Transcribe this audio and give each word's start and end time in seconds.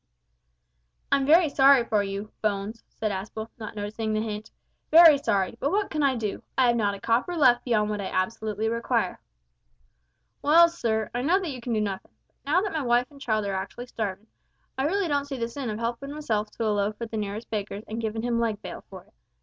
"I'm 1.11 1.27
very 1.27 1.47
sorry 1.47 1.85
for 1.85 2.01
you, 2.01 2.31
Bones," 2.41 2.83
said 2.89 3.11
Aspel, 3.11 3.49
not 3.59 3.75
noticing 3.75 4.13
the 4.13 4.19
hint, 4.21 4.49
"very 4.89 5.19
sorry, 5.19 5.57
but 5.59 5.69
what 5.69 5.91
can 5.91 6.01
I 6.01 6.15
do? 6.15 6.41
I 6.57 6.65
have 6.65 6.75
not 6.75 6.95
a 6.95 6.99
copper 6.99 7.35
left 7.37 7.63
beyond 7.63 7.87
what 7.91 8.01
I 8.01 8.05
absolutely 8.07 8.67
require." 8.67 9.21
"Well, 10.41 10.69
sir, 10.69 11.11
I 11.13 11.21
know 11.21 11.39
that 11.39 11.51
you 11.51 11.61
can 11.61 11.73
do 11.73 11.81
nothing, 11.81 12.13
but 12.25 12.51
now 12.51 12.61
that 12.63 12.73
my 12.73 12.81
wife 12.81 13.11
and 13.11 13.21
child 13.21 13.45
are 13.45 13.53
actually 13.53 13.85
starvin', 13.85 14.25
I 14.75 14.85
really 14.87 15.07
don't 15.07 15.25
see 15.25 15.37
the 15.37 15.47
sin 15.47 15.69
of 15.69 15.77
helpin' 15.77 16.11
myself 16.11 16.49
to 16.53 16.65
a 16.65 16.73
loaf 16.73 16.95
at 16.99 17.11
the 17.11 17.17
nearest 17.17 17.51
baker's, 17.51 17.83
and 17.87 18.01
giving 18.01 18.23
him 18.23 18.39
leg 18.39 18.59
bail 18.63 18.83
for 18.89 19.03
it." 19.03 19.13